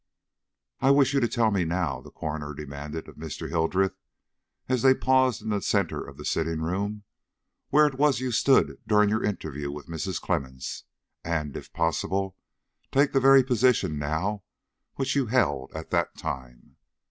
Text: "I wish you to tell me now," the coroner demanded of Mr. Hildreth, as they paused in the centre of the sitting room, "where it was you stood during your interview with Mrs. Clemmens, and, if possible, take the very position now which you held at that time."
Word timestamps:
"I 0.79 0.89
wish 0.89 1.13
you 1.13 1.19
to 1.19 1.27
tell 1.27 1.51
me 1.51 1.63
now," 1.63 2.01
the 2.01 2.09
coroner 2.09 2.55
demanded 2.55 3.07
of 3.07 3.17
Mr. 3.17 3.49
Hildreth, 3.49 3.93
as 4.67 4.81
they 4.81 4.95
paused 4.95 5.43
in 5.43 5.49
the 5.49 5.61
centre 5.61 6.03
of 6.03 6.17
the 6.17 6.25
sitting 6.25 6.59
room, 6.59 7.03
"where 7.69 7.85
it 7.85 7.99
was 7.99 8.19
you 8.19 8.31
stood 8.31 8.79
during 8.87 9.09
your 9.09 9.23
interview 9.23 9.69
with 9.71 9.85
Mrs. 9.87 10.19
Clemmens, 10.19 10.85
and, 11.23 11.55
if 11.55 11.71
possible, 11.71 12.35
take 12.91 13.11
the 13.11 13.19
very 13.19 13.43
position 13.43 13.99
now 13.99 14.41
which 14.95 15.15
you 15.15 15.27
held 15.27 15.71
at 15.75 15.91
that 15.91 16.17
time." 16.17 16.77